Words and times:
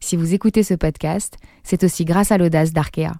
si 0.00 0.16
vous 0.16 0.34
écoutez 0.34 0.62
ce 0.62 0.74
podcast, 0.74 1.36
c'est 1.62 1.84
aussi 1.84 2.04
grâce 2.04 2.32
à 2.32 2.38
l'audace 2.38 2.72
d'Arkea. 2.72 3.12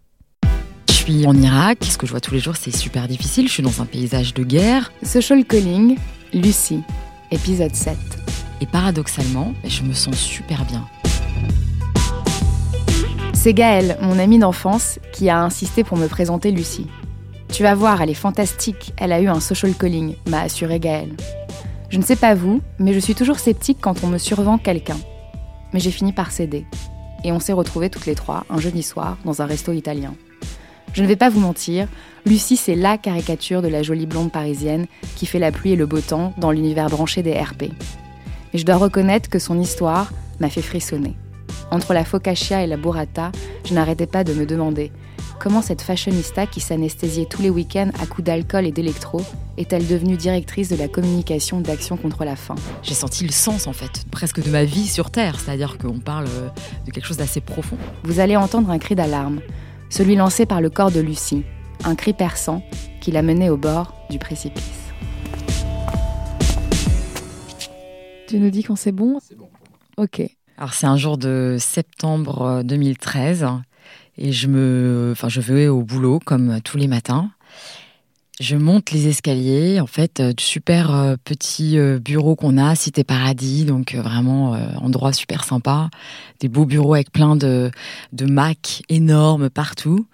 Je 0.89 0.95
suis 0.95 1.27
en 1.27 1.35
Irak, 1.35 1.79
ce 1.83 1.99
que 1.99 2.07
je 2.07 2.11
vois 2.11 2.21
tous 2.21 2.35
les 2.35 2.41
jours 2.41 2.57
c'est 2.57 2.75
super 2.75 3.07
difficile, 3.07 3.49
je 3.49 3.53
suis 3.53 3.63
dans 3.63 3.81
un 3.81 3.85
paysage 3.85 4.35
de 4.35 4.43
guerre. 4.43 4.91
Social 5.03 5.45
Calling, 5.45 5.99
Lucie, 6.33 6.83
épisode 7.31 7.75
7. 7.75 7.97
Et 8.61 8.67
paradoxalement, 8.67 9.53
je 9.65 9.83
me 9.83 9.93
sens 9.93 10.17
super 10.17 10.65
bien. 10.65 10.87
C'est 13.35 13.55
Gaëlle, 13.55 13.97
mon 14.03 14.19
amie 14.19 14.39
d'enfance, 14.39 14.99
qui 15.13 15.31
a 15.31 15.41
insisté 15.41 15.85
pour 15.85 15.97
me 15.97 16.09
présenter 16.09 16.51
Lucie. 16.51 16.87
Tu 17.53 17.63
vas 17.63 17.75
voir, 17.75 18.03
elle 18.03 18.11
est 18.11 18.15
fantastique, 18.15 18.93
elle 18.97 19.13
a 19.13 19.21
eu 19.21 19.29
un 19.29 19.41
social 19.41 19.75
calling, 19.75 20.15
m'a 20.29 20.43
assuré 20.43 20.81
Gaëlle. 20.81 21.17
Je 21.89 21.99
ne 21.99 22.03
sais 22.03 22.17
pas 22.17 22.35
vous, 22.35 22.61
mais 22.79 22.93
je 22.93 23.01
suis 23.01 23.15
toujours 23.15 23.39
sceptique 23.39 23.79
quand 23.81 24.05
on 24.05 24.09
me 24.09 24.19
survend 24.19 24.59
quelqu'un 24.59 24.99
mais 25.73 25.81
j'ai 25.81 25.91
fini 25.91 26.13
par 26.13 26.31
céder. 26.31 26.67
Et 27.25 27.33
on 27.33 27.41
s'est 27.41 27.53
retrouvés 27.53 27.91
toutes 27.91 28.07
les 28.07 28.15
trois 28.15 28.45
un 28.51 28.59
jeudi 28.59 28.83
soir 28.83 29.19
dans 29.25 29.43
un 29.43 29.47
resto 29.47 29.73
italien. 29.73 30.15
Je 30.93 31.03
ne 31.03 31.07
vais 31.07 31.17
pas 31.17 31.29
vous 31.29 31.41
mentir, 31.41 31.87
Lucie 32.27 32.57
c'est 32.57 32.75
la 32.75 32.99
caricature 32.99 33.63
de 33.63 33.69
la 33.69 33.83
jolie 33.83 34.07
blonde 34.07 34.33
parisienne 34.33 34.87
qui 35.17 35.27
fait 35.27 35.39
la 35.39 35.53
pluie 35.53 35.73
et 35.73 35.77
le 35.77 35.87
beau 35.87 36.01
temps 36.01 36.35
dans 36.37 36.51
l'univers 36.51 36.89
branché 36.89 37.23
des 37.23 37.33
RP. 37.33 37.71
Mais 38.53 38.59
je 38.59 38.67
dois 38.67 38.77
reconnaître 38.77 39.29
que 39.29 39.39
son 39.39 39.61
histoire 39.61 40.13
m'a 40.41 40.49
fait 40.49 40.63
frissonner. 40.63 41.15
Entre 41.71 41.95
la 41.95 42.05
focaccia 42.05 42.65
et 42.65 42.67
la 42.67 42.77
burrata, 42.77 43.31
je 43.65 43.75
n'arrêtais 43.75 44.07
pas 44.07 44.25
de 44.25 44.35
me 44.35 44.47
demander 44.47 44.91
comment 45.41 45.63
cette 45.63 45.81
fashionista 45.81 46.47
qui 46.47 46.61
s'anesthésiait 46.61 47.25
tous 47.25 47.41
les 47.41 47.49
week-ends 47.49 47.91
à 47.99 48.07
coups 48.07 48.25
d'alcool 48.25 48.67
et 48.67 48.73
d'électro 48.73 49.23
est-elle 49.57 49.87
devenue 49.87 50.17
directrice 50.17 50.69
de 50.69 50.77
la 50.77 50.87
communication 50.87 51.61
d'Action 51.61 51.97
contre 51.97 52.25
la 52.25 52.37
faim? 52.37 52.57
J'ai 52.83 52.95
senti 52.95 53.25
le 53.25 53.33
sens 53.33 53.67
en 53.67 53.73
fait, 53.73 54.05
presque 54.11 54.43
de 54.43 54.51
ma 54.51 54.65
vie 54.65 54.87
sur 54.87 55.11
Terre, 55.11 55.41
c'est-à-dire 55.41 55.79
qu'on 55.79 55.99
parle 55.99 56.27
euh, 56.27 56.49
de 56.87 56.91
quelque 56.91 57.07
chose 57.07 57.17
d'assez 57.17 57.41
profond. 57.41 57.79
Vous 58.05 58.21
allez 58.21 58.37
entendre 58.37 58.71
un 58.71 58.79
cri 58.79 58.95
d'alarme, 58.95 59.41
celui 59.89 60.15
lancé 60.15 60.45
par 60.45 60.61
le 60.61 60.69
corps 60.69 60.91
de 60.91 61.01
Lucie, 61.01 61.43
un 61.85 61.95
cri 61.95 62.13
perçant 62.13 62.63
qui 63.01 63.11
l'a 63.11 63.23
mené 63.23 63.49
au 63.49 63.57
bord 63.57 63.95
du 64.11 64.19
précipice. 64.19 64.63
Tu 68.29 68.39
nous 68.39 68.51
dis 68.51 68.63
quand 68.63 68.77
c'est 68.77 68.93
bon? 68.93 69.19
C'est 69.27 69.39
bon. 69.39 69.49
Ok. 69.97 70.21
Alors 70.59 70.75
c'est 70.75 70.87
un 70.87 70.99
jour 70.99 71.17
de 71.17 71.57
septembre 71.59 72.63
2013 72.63 73.43
euh, 73.43 73.47
et 74.21 74.33
je 74.33 74.47
me, 74.47 75.11
enfin 75.13 75.29
je 75.29 75.41
vais 75.41 75.69
au 75.69 75.83
boulot 75.83 76.21
comme 76.25 76.61
tous 76.63 76.77
les 76.77 76.87
matins. 76.87 77.31
Je 78.39 78.57
monte 78.57 78.91
les 78.91 79.07
escaliers, 79.09 79.81
en 79.81 79.87
fait, 79.87 80.21
euh, 80.21 80.33
du 80.33 80.43
super 80.43 80.95
euh, 80.95 81.17
petit 81.23 81.77
bureau 82.03 82.37
qu'on 82.37 82.57
a, 82.57 82.75
Cité 82.75 83.05
Paradis, 83.05 83.67
donc 83.67 83.95
vraiment 83.95 84.53
endroit 84.81 85.13
super 85.13 85.45
sympa, 85.45 85.91
des 86.41 86.49
beaux 86.49 86.65
bureaux 86.65 86.95
avec 86.95 87.13
plein 87.13 87.37
de, 87.37 87.71
de 88.13 88.25
Mac 88.27 88.83
énormes 88.89 89.51
partout, 89.51 90.07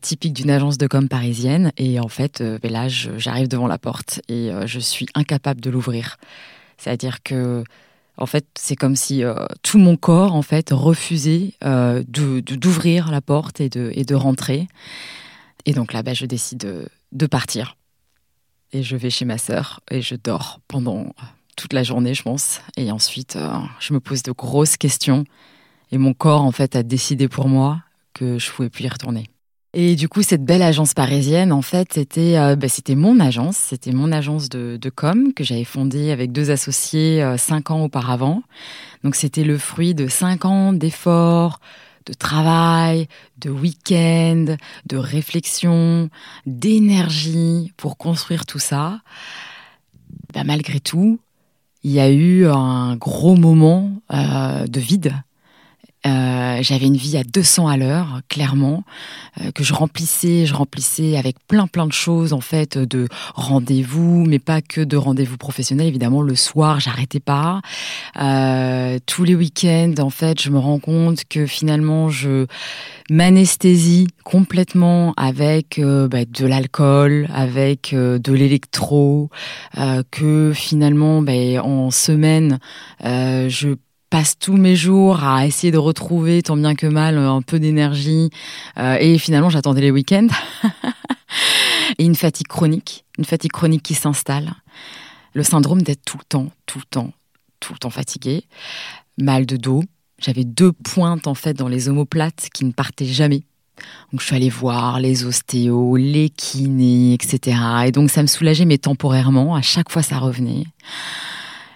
typique 0.00 0.32
d'une 0.32 0.50
agence 0.50 0.78
de 0.78 0.86
com 0.86 1.08
parisienne. 1.08 1.72
Et 1.76 2.00
en 2.00 2.08
fait, 2.08 2.42
ben 2.62 2.72
là, 2.72 2.88
j'arrive 2.88 3.48
devant 3.48 3.66
la 3.66 3.78
porte 3.78 4.20
et 4.28 4.50
je 4.66 4.78
suis 4.80 5.06
incapable 5.14 5.60
de 5.60 5.70
l'ouvrir. 5.70 6.16
C'est-à-dire 6.78 7.22
que 7.22 7.64
en 8.16 8.26
fait, 8.26 8.46
c'est 8.56 8.76
comme 8.76 8.96
si 8.96 9.24
euh, 9.24 9.34
tout 9.62 9.78
mon 9.78 9.96
corps, 9.96 10.34
en 10.34 10.42
fait, 10.42 10.70
refusait 10.70 11.54
euh, 11.64 12.02
d'ouvrir 12.06 13.10
la 13.10 13.20
porte 13.20 13.60
et 13.60 13.68
de, 13.68 14.14
rentrer. 14.14 14.68
Et 15.66 15.72
donc 15.72 15.92
là, 15.92 16.02
bah, 16.02 16.14
je 16.14 16.26
décide 16.26 16.88
de, 17.12 17.26
partir. 17.26 17.76
Et 18.72 18.82
je 18.82 18.96
vais 18.96 19.10
chez 19.10 19.24
ma 19.24 19.38
sœur 19.38 19.80
et 19.90 20.00
je 20.00 20.14
dors 20.14 20.60
pendant 20.68 21.14
toute 21.56 21.72
la 21.72 21.82
journée, 21.82 22.14
je 22.14 22.22
pense. 22.22 22.60
Et 22.76 22.90
ensuite, 22.92 23.36
euh, 23.36 23.52
je 23.80 23.92
me 23.92 24.00
pose 24.00 24.22
de 24.22 24.32
grosses 24.32 24.76
questions. 24.76 25.24
Et 25.90 25.98
mon 25.98 26.14
corps, 26.14 26.42
en 26.42 26.52
fait, 26.52 26.76
a 26.76 26.82
décidé 26.82 27.28
pour 27.28 27.48
moi 27.48 27.82
que 28.12 28.38
je 28.38 28.50
pouvais 28.50 28.70
plus 28.70 28.84
y 28.84 28.88
retourner. 28.88 29.28
Et 29.76 29.96
du 29.96 30.08
coup, 30.08 30.22
cette 30.22 30.44
belle 30.44 30.62
agence 30.62 30.94
parisienne, 30.94 31.50
en 31.50 31.60
fait, 31.60 31.94
c'était 31.94 32.38
euh, 32.38 32.54
bah, 32.54 32.68
c'était 32.68 32.94
mon 32.94 33.18
agence, 33.18 33.56
c'était 33.56 33.90
mon 33.90 34.12
agence 34.12 34.48
de, 34.48 34.78
de 34.80 34.88
com 34.88 35.34
que 35.34 35.42
j'avais 35.42 35.64
fondée 35.64 36.12
avec 36.12 36.30
deux 36.30 36.52
associés 36.52 37.20
euh, 37.20 37.36
cinq 37.36 37.72
ans 37.72 37.82
auparavant. 37.82 38.44
Donc, 39.02 39.16
c'était 39.16 39.42
le 39.42 39.58
fruit 39.58 39.92
de 39.92 40.06
cinq 40.06 40.44
ans 40.44 40.72
d'efforts, 40.72 41.58
de 42.06 42.12
travail, 42.12 43.08
de 43.38 43.50
week-end, 43.50 44.54
de 44.86 44.96
réflexion, 44.96 46.08
d'énergie 46.46 47.72
pour 47.76 47.98
construire 47.98 48.46
tout 48.46 48.60
ça. 48.60 49.00
Bah, 50.32 50.44
malgré 50.44 50.78
tout, 50.78 51.18
il 51.82 51.90
y 51.90 51.98
a 51.98 52.10
eu 52.10 52.46
un 52.46 52.94
gros 52.94 53.34
moment 53.34 53.90
euh, 54.12 54.68
de 54.68 54.78
vide 54.78 55.14
euh, 56.06 56.58
j'avais 56.60 56.86
une 56.86 56.96
vie 56.96 57.16
à 57.16 57.24
200 57.24 57.66
à 57.66 57.76
l'heure, 57.78 58.20
clairement, 58.28 58.84
euh, 59.40 59.50
que 59.52 59.64
je 59.64 59.72
remplissais, 59.72 60.44
je 60.44 60.52
remplissais 60.52 61.16
avec 61.16 61.36
plein 61.46 61.66
plein 61.66 61.86
de 61.86 61.92
choses 61.92 62.34
en 62.34 62.40
fait, 62.42 62.76
de 62.76 63.08
rendez-vous, 63.34 64.24
mais 64.26 64.38
pas 64.38 64.60
que 64.60 64.82
de 64.82 64.96
rendez-vous 64.98 65.38
professionnels. 65.38 65.86
Évidemment, 65.86 66.20
le 66.20 66.34
soir, 66.34 66.78
j'arrêtais 66.78 67.20
pas. 67.20 67.62
Euh, 68.20 68.98
tous 69.06 69.24
les 69.24 69.34
week-ends, 69.34 69.94
en 69.98 70.10
fait, 70.10 70.42
je 70.42 70.50
me 70.50 70.58
rends 70.58 70.78
compte 70.78 71.24
que 71.28 71.46
finalement, 71.46 72.10
je 72.10 72.46
m'anesthésie 73.08 74.08
complètement 74.24 75.14
avec 75.16 75.80
bah, 75.80 76.24
de 76.26 76.46
l'alcool, 76.46 77.28
avec 77.32 77.94
de 77.94 78.32
l'électro, 78.32 79.30
que 80.10 80.52
finalement, 80.54 81.22
bah, 81.22 81.32
en 81.62 81.90
semaine, 81.90 82.58
je 83.02 83.74
passe 84.14 84.38
tous 84.38 84.56
mes 84.56 84.76
jours 84.76 85.24
à 85.24 85.44
essayer 85.44 85.72
de 85.72 85.76
retrouver 85.76 86.40
tant 86.40 86.56
bien 86.56 86.76
que 86.76 86.86
mal 86.86 87.18
un 87.18 87.42
peu 87.42 87.58
d'énergie. 87.58 88.30
Euh, 88.78 88.96
et 89.00 89.18
finalement 89.18 89.50
j'attendais 89.50 89.80
les 89.80 89.90
week-ends. 89.90 90.28
Et 91.98 92.04
une 92.04 92.14
fatigue 92.14 92.46
chronique, 92.46 93.04
une 93.18 93.24
fatigue 93.24 93.50
chronique 93.50 93.82
qui 93.82 93.94
s'installe, 93.94 94.52
le 95.32 95.42
syndrome 95.42 95.82
d'être 95.82 96.04
tout 96.04 96.16
le 96.16 96.24
temps, 96.28 96.46
tout 96.64 96.78
le 96.78 96.84
temps, 96.84 97.10
tout 97.58 97.72
le 97.72 97.78
temps 97.80 97.90
fatigué, 97.90 98.44
mal 99.18 99.46
de 99.46 99.56
dos, 99.56 99.82
j'avais 100.20 100.44
deux 100.44 100.70
pointes 100.70 101.26
en 101.26 101.34
fait 101.34 101.54
dans 101.54 101.66
les 101.66 101.88
omoplates 101.88 102.50
qui 102.54 102.64
ne 102.64 102.70
partaient 102.70 103.06
jamais. 103.06 103.42
Donc 104.12 104.20
je 104.20 104.26
suis 104.26 104.36
allée 104.36 104.48
voir 104.48 105.00
les 105.00 105.24
ostéos, 105.24 105.96
les 105.96 106.30
kinés, 106.30 107.14
etc. 107.14 107.58
Et 107.86 107.90
donc 107.90 108.10
ça 108.10 108.22
me 108.22 108.28
soulageait 108.28 108.64
mais 108.64 108.78
temporairement, 108.78 109.56
à 109.56 109.62
chaque 109.62 109.90
fois 109.90 110.04
ça 110.04 110.18
revenait 110.18 110.66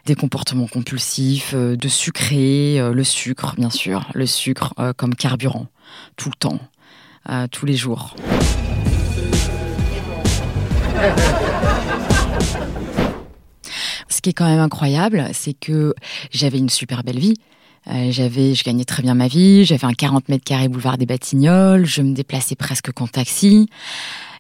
des 0.09 0.15
comportements 0.15 0.67
compulsifs, 0.67 1.53
euh, 1.55 1.77
de 1.77 1.87
sucrer, 1.87 2.81
euh, 2.81 2.95
le 2.95 3.05
sucre 3.05 3.55
bien 3.57 3.69
sûr, 3.69 4.09
le 4.15 4.25
sucre 4.25 4.73
euh, 4.79 4.95
comme 4.97 5.15
carburant, 5.15 5.67
tout 6.17 6.31
le 6.31 6.35
temps, 6.35 6.59
tous 7.53 7.67
les 7.67 7.77
jours. 7.77 8.17
Ce 14.09 14.23
qui 14.23 14.31
est 14.31 14.33
quand 14.33 14.47
même 14.47 14.61
incroyable, 14.61 15.29
c'est 15.35 15.53
que 15.53 15.95
j'avais 16.31 16.57
une 16.57 16.71
super 16.71 17.05
belle 17.05 17.19
vie. 17.19 17.35
j'avais, 17.87 18.55
je 18.55 18.65
gagnais 18.65 18.85
très 18.85 19.03
bien 19.03 19.13
ma 19.15 19.29
vie, 19.29 19.67
j'avais 19.67 19.85
un 19.85 19.93
40 19.93 20.31
mètres 20.31 20.45
carrés 20.45 20.69
boulevard 20.69 20.97
des 20.97 21.05
Batignolles, 21.05 21.85
je 21.85 22.01
me 22.01 22.15
déplaçais 22.15 22.55
presque 22.55 22.93
qu'en 22.93 23.07
taxi. 23.07 23.69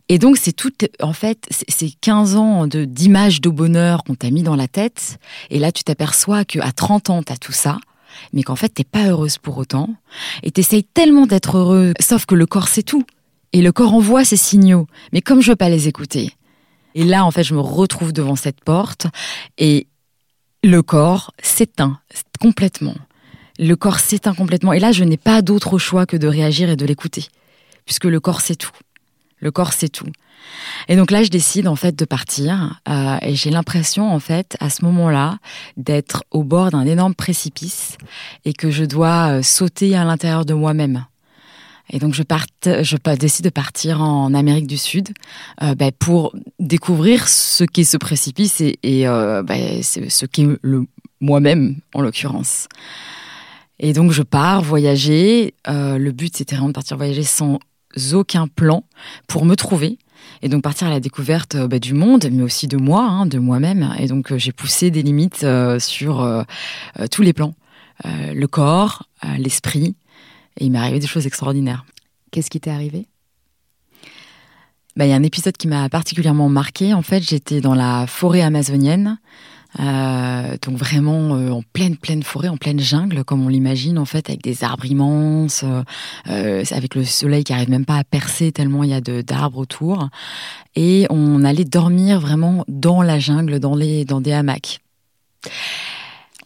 Et 0.08 0.18
donc, 0.18 0.38
c'est 0.38 0.52
tout, 0.52 0.72
en 1.00 1.12
fait, 1.12 1.46
c'est 1.50 1.90
15 2.00 2.36
ans 2.36 2.66
de, 2.66 2.84
d'images 2.84 3.40
de 3.40 3.50
bonheur 3.50 4.04
qu'on 4.04 4.14
t'a 4.14 4.30
mis 4.30 4.42
dans 4.42 4.56
la 4.56 4.68
tête. 4.68 5.18
Et 5.50 5.58
là, 5.58 5.70
tu 5.70 5.84
t'aperçois 5.84 6.44
qu'à 6.44 6.72
30 6.72 7.10
ans, 7.10 7.22
t'as 7.22 7.36
tout 7.36 7.52
ça. 7.52 7.78
Mais 8.32 8.42
qu'en 8.42 8.56
fait, 8.56 8.70
t'es 8.70 8.84
pas 8.84 9.08
heureuse 9.08 9.38
pour 9.38 9.58
autant. 9.58 9.90
Et 10.42 10.50
t'essayes 10.50 10.84
tellement 10.84 11.26
d'être 11.26 11.58
heureux. 11.58 11.92
Sauf 12.00 12.24
que 12.24 12.34
le 12.34 12.46
corps, 12.46 12.68
c'est 12.68 12.82
tout. 12.82 13.04
Et 13.52 13.60
le 13.60 13.70
corps 13.70 13.94
envoie 13.94 14.24
ses 14.24 14.36
signaux. 14.36 14.86
Mais 15.12 15.20
comme 15.20 15.42
je 15.42 15.50
veux 15.50 15.56
pas 15.56 15.68
les 15.68 15.88
écouter. 15.88 16.32
Et 16.94 17.04
là, 17.04 17.24
en 17.24 17.30
fait, 17.30 17.44
je 17.44 17.54
me 17.54 17.60
retrouve 17.60 18.12
devant 18.12 18.36
cette 18.36 18.62
porte. 18.64 19.06
Et 19.58 19.88
le 20.64 20.82
corps 20.82 21.32
s'éteint 21.42 22.00
complètement. 22.40 22.96
Le 23.58 23.74
corps 23.74 24.00
s'éteint 24.00 24.34
complètement. 24.34 24.72
Et 24.72 24.80
là, 24.80 24.90
je 24.92 25.04
n'ai 25.04 25.16
pas 25.16 25.42
d'autre 25.42 25.78
choix 25.78 26.06
que 26.06 26.16
de 26.16 26.28
réagir 26.28 26.70
et 26.70 26.76
de 26.76 26.86
l'écouter. 26.86 27.26
Puisque 27.84 28.04
le 28.04 28.20
corps, 28.20 28.40
c'est 28.40 28.56
tout. 28.56 28.70
Le 29.40 29.50
corps, 29.50 29.72
c'est 29.72 29.88
tout. 29.88 30.10
Et 30.88 30.96
donc 30.96 31.10
là, 31.10 31.22
je 31.22 31.28
décide 31.28 31.68
en 31.68 31.76
fait 31.76 31.96
de 31.96 32.04
partir 32.04 32.80
euh, 32.88 33.16
et 33.22 33.34
j'ai 33.34 33.50
l'impression 33.50 34.12
en 34.12 34.20
fait 34.20 34.56
à 34.60 34.70
ce 34.70 34.84
moment-là 34.84 35.38
d'être 35.76 36.24
au 36.30 36.42
bord 36.42 36.70
d'un 36.70 36.86
énorme 36.86 37.14
précipice 37.14 37.98
et 38.44 38.52
que 38.52 38.70
je 38.70 38.84
dois 38.84 39.38
euh, 39.38 39.42
sauter 39.42 39.96
à 39.96 40.04
l'intérieur 40.04 40.44
de 40.44 40.54
moi-même. 40.54 41.04
Et 41.90 41.98
donc 41.98 42.12
je, 42.14 42.22
je 42.62 43.14
décide 43.16 43.44
de 43.46 43.50
partir 43.50 44.02
en 44.02 44.34
Amérique 44.34 44.66
du 44.66 44.76
Sud 44.76 45.08
euh, 45.62 45.74
bah, 45.74 45.90
pour 45.98 46.34
découvrir 46.58 47.28
ce 47.28 47.64
qu'est 47.64 47.84
ce 47.84 47.96
précipice 47.96 48.60
et, 48.60 49.04
bah, 49.06 49.54
ce 49.82 50.26
qu'est 50.26 50.46
le 50.60 50.84
moi-même 51.20 51.76
en 51.94 52.02
l'occurrence. 52.02 52.68
Et 53.80 53.92
donc 53.92 54.12
je 54.12 54.22
pars 54.22 54.60
voyager. 54.60 55.54
Le 55.66 56.10
but 56.10 56.36
c'était 56.36 56.56
vraiment 56.56 56.68
de 56.68 56.74
partir 56.74 56.98
voyager 56.98 57.22
sans 57.22 57.58
aucun 58.12 58.48
plan 58.48 58.84
pour 59.26 59.44
me 59.44 59.54
trouver. 59.54 59.98
Et 60.42 60.48
donc 60.48 60.62
partir 60.62 60.86
à 60.86 60.90
la 60.90 61.00
découverte 61.00 61.54
euh, 61.54 61.68
bah, 61.68 61.78
du 61.78 61.94
monde, 61.94 62.28
mais 62.30 62.42
aussi 62.42 62.68
de 62.68 62.76
moi, 62.76 63.02
hein, 63.02 63.26
de 63.26 63.38
moi-même. 63.38 63.94
Et 63.98 64.06
donc 64.06 64.32
euh, 64.32 64.38
j'ai 64.38 64.52
poussé 64.52 64.90
des 64.90 65.02
limites 65.02 65.46
sur 65.78 66.44
tous 67.10 67.22
les 67.22 67.32
plans. 67.32 67.54
le 68.04 68.46
corps, 68.46 69.08
l'esprit. 69.38 69.96
Et 70.58 70.66
il 70.66 70.72
m'est 70.72 70.78
arrivé 70.78 70.98
des 70.98 71.06
choses 71.06 71.26
extraordinaires. 71.26 71.84
Qu'est-ce 72.30 72.50
qui 72.50 72.60
t'est 72.60 72.70
arrivé? 72.70 73.06
Bah, 74.96 75.06
Il 75.06 75.10
y 75.10 75.12
a 75.12 75.16
un 75.16 75.22
épisode 75.22 75.56
qui 75.56 75.68
m'a 75.68 75.88
particulièrement 75.88 76.48
marqué. 76.48 76.92
En 76.92 77.02
fait, 77.02 77.22
j'étais 77.22 77.60
dans 77.60 77.74
la 77.74 78.06
forêt 78.06 78.42
amazonienne. 78.42 79.18
Euh, 79.80 80.56
donc 80.62 80.76
vraiment 80.76 81.36
euh, 81.36 81.50
en 81.50 81.62
pleine 81.62 81.96
pleine 81.96 82.22
forêt, 82.22 82.48
en 82.48 82.56
pleine 82.56 82.80
jungle, 82.80 83.22
comme 83.24 83.44
on 83.44 83.48
l'imagine 83.48 83.98
en 83.98 84.06
fait, 84.06 84.28
avec 84.30 84.42
des 84.42 84.64
arbres 84.64 84.86
immenses, 84.86 85.64
euh, 86.28 86.64
avec 86.70 86.94
le 86.94 87.04
soleil 87.04 87.44
qui 87.44 87.52
arrive 87.52 87.70
même 87.70 87.84
pas 87.84 87.96
à 87.96 88.04
percer 88.04 88.50
tellement 88.50 88.82
il 88.82 88.90
y 88.90 88.94
a 88.94 89.00
d'arbres 89.00 89.58
autour. 89.58 90.08
Et 90.74 91.06
on 91.10 91.44
allait 91.44 91.64
dormir 91.64 92.20
vraiment 92.20 92.64
dans 92.68 93.02
la 93.02 93.18
jungle, 93.18 93.60
dans 93.60 93.74
les 93.74 94.04
dans 94.04 94.20
des 94.20 94.32
hamacs. 94.32 94.80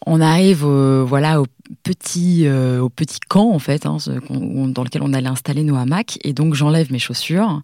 On 0.05 0.21
arrive 0.21 0.65
voilà 0.65 1.41
au 1.41 1.45
petit 1.83 2.45
euh, 2.45 2.79
au 2.81 2.89
petit 2.89 3.19
camp 3.19 3.49
en 3.51 3.59
fait 3.59 3.85
hein, 3.85 3.97
dans 4.29 4.83
lequel 4.83 5.01
on 5.01 5.13
allait 5.13 5.27
installer 5.27 5.63
nos 5.63 5.75
hamacs. 5.75 6.19
Et 6.23 6.33
donc 6.33 6.53
j'enlève 6.53 6.91
mes 6.91 6.99
chaussures 6.99 7.61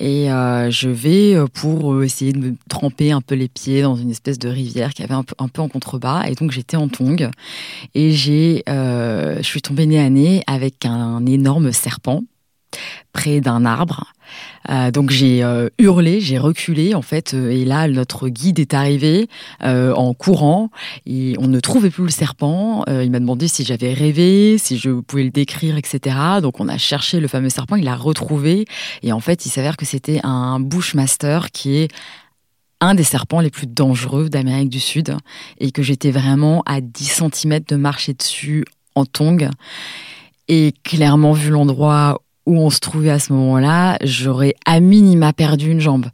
et 0.00 0.30
euh, 0.30 0.70
je 0.70 0.88
vais 0.88 1.34
euh, 1.34 1.46
pour 1.46 2.02
essayer 2.02 2.32
de 2.32 2.38
me 2.38 2.54
tremper 2.68 3.12
un 3.12 3.20
peu 3.20 3.34
les 3.34 3.48
pieds 3.48 3.82
dans 3.82 3.96
une 3.96 4.10
espèce 4.10 4.38
de 4.38 4.48
rivière 4.48 4.94
qui 4.94 5.02
avait 5.02 5.14
un 5.14 5.22
peu, 5.22 5.34
un 5.38 5.48
peu 5.48 5.62
en 5.62 5.68
contrebas. 5.68 6.24
Et 6.26 6.34
donc 6.34 6.50
j'étais 6.50 6.76
en 6.76 6.88
tongue 6.88 7.30
et 7.94 8.12
j'ai 8.12 8.62
je 8.66 9.42
suis 9.42 9.62
tombée 9.62 9.86
nez 9.86 10.00
à 10.00 10.10
nez 10.10 10.42
avec 10.46 10.86
un 10.86 11.24
énorme 11.26 11.72
serpent 11.72 12.22
près 13.12 13.40
d'un 13.40 13.64
arbre. 13.64 14.12
Euh, 14.68 14.90
donc 14.90 15.10
j'ai 15.10 15.44
euh, 15.44 15.68
hurlé, 15.78 16.20
j'ai 16.20 16.38
reculé 16.38 16.94
en 16.94 17.02
fait, 17.02 17.34
euh, 17.34 17.50
et 17.50 17.64
là 17.64 17.86
notre 17.88 18.28
guide 18.28 18.58
est 18.58 18.74
arrivé 18.74 19.28
en 19.62 20.14
courant. 20.14 20.70
Et 21.06 21.34
on 21.38 21.48
ne 21.48 21.60
trouvait 21.60 21.90
plus 21.90 22.04
le 22.04 22.10
serpent. 22.10 22.84
il 22.88 23.10
m'a 23.10 23.20
demandé 23.20 23.48
si 23.48 23.64
j'avais 23.64 23.92
rêvé, 23.92 24.58
si 24.58 24.78
je 24.78 24.90
pouvais 24.90 25.24
le 25.24 25.30
décrire, 25.30 25.76
etc. 25.76 26.16
Donc 26.42 26.60
on 26.60 26.68
a 26.68 26.78
cherché 26.78 27.20
le 27.20 27.28
fameux 27.28 27.48
serpent, 27.48 27.76
il 27.76 27.84
l'a 27.84 27.96
retrouvé, 27.96 28.66
et 29.02 29.12
en 29.12 29.20
fait 29.20 29.46
il 29.46 29.50
s'avère 29.50 29.76
que 29.76 29.84
c'était 29.84 30.20
un 30.22 30.60
bushmaster 30.60 31.50
qui 31.50 31.76
est 31.76 31.88
un 32.80 32.94
des 32.94 33.04
serpents 33.04 33.40
les 33.40 33.50
plus 33.50 33.66
dangereux 33.66 34.28
d'Amérique 34.28 34.68
du 34.68 34.80
Sud 34.80 35.16
et 35.58 35.70
que 35.70 35.82
j'étais 35.82 36.10
vraiment 36.10 36.62
à 36.66 36.80
10 36.80 37.22
cm 37.32 37.60
de 37.68 37.76
marcher 37.76 38.12
dessus 38.14 38.64
en 38.94 39.04
tongue. 39.04 39.48
Et 40.48 40.74
clairement, 40.84 41.32
vu 41.32 41.50
l'endroit 41.50 42.20
où 42.46 42.58
on 42.58 42.70
se 42.70 42.80
trouvait 42.80 43.10
à 43.10 43.18
ce 43.18 43.32
moment-là, 43.32 43.98
j'aurais 44.02 44.54
à 44.64 44.80
minima 44.80 45.32
perdu 45.32 45.70
une 45.70 45.80
jambe. 45.80 46.06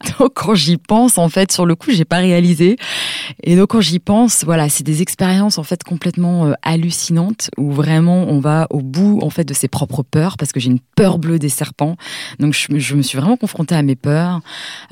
Donc 0.18 0.32
quand 0.34 0.54
j'y 0.54 0.76
pense, 0.76 1.18
en 1.18 1.28
fait, 1.28 1.50
sur 1.50 1.66
le 1.66 1.74
coup, 1.74 1.90
j'ai 1.90 2.04
pas 2.04 2.18
réalisé. 2.18 2.76
Et 3.42 3.56
donc 3.56 3.70
quand 3.70 3.80
j'y 3.80 3.98
pense, 3.98 4.44
voilà, 4.44 4.68
c'est 4.68 4.84
des 4.84 5.02
expériences 5.02 5.58
en 5.58 5.62
fait 5.62 5.82
complètement 5.82 6.46
euh, 6.46 6.52
hallucinantes 6.62 7.50
où 7.56 7.72
vraiment 7.72 8.24
on 8.28 8.40
va 8.40 8.66
au 8.70 8.80
bout 8.80 9.18
en 9.22 9.30
fait 9.30 9.44
de 9.44 9.54
ses 9.54 9.68
propres 9.68 10.02
peurs 10.02 10.36
parce 10.36 10.52
que 10.52 10.60
j'ai 10.60 10.70
une 10.70 10.80
peur 10.96 11.18
bleue 11.18 11.38
des 11.38 11.48
serpents. 11.48 11.96
Donc 12.38 12.54
je, 12.54 12.94
me 12.94 13.02
suis 13.02 13.18
vraiment 13.18 13.36
confrontée 13.36 13.74
à 13.74 13.82
mes 13.82 13.96
peurs. 13.96 14.40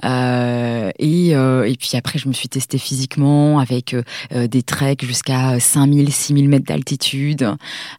Euh, 0.04 0.90
et, 0.98 1.36
euh, 1.36 1.64
et 1.64 1.76
puis 1.76 1.90
après, 1.94 2.18
je 2.18 2.28
me 2.28 2.32
suis 2.32 2.48
testée 2.48 2.78
physiquement 2.78 3.58
avec 3.60 3.94
des 4.34 4.62
treks 4.62 5.04
jusqu'à 5.04 5.60
5000, 5.60 6.12
6000 6.12 6.48
mètres 6.48 6.66
d'altitude. 6.66 7.48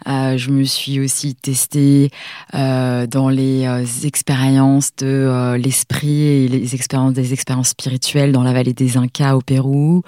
Je 0.05 0.49
me 0.49 0.63
suis 0.63 0.99
aussi 0.99 1.35
testée 1.35 2.11
dans 2.53 3.29
les 3.29 4.05
expériences 4.05 4.91
de 4.97 5.55
l'esprit 5.57 6.21
et 6.21 6.47
les 6.47 6.75
expériences 6.75 6.96
des 7.11 7.33
expériences 7.33 7.69
spirituelles 7.69 8.31
dans 8.31 8.43
la 8.43 8.53
vallée 8.53 8.73
des 8.73 8.97
Incas 8.97 9.35
au 9.35 9.41
Pérou. 9.41 10.03